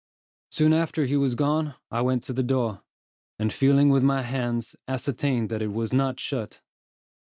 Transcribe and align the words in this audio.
Soon 0.49 0.73
after 0.73 1.05
he 1.05 1.15
was 1.15 1.35
gone, 1.35 1.75
I 1.91 2.01
went 2.01 2.23
to 2.23 2.33
the 2.33 2.41
door, 2.41 2.81
and 3.37 3.53
feeling 3.53 3.89
with 3.89 4.01
my 4.01 4.23
hands, 4.23 4.75
ascertained 4.87 5.49
that 5.49 5.61
it 5.61 5.73
was 5.73 5.93
not 5.93 6.19
shut. 6.19 6.59